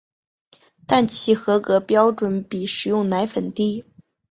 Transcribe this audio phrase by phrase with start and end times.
[0.87, 3.85] 但其合格标准比食用奶粉低。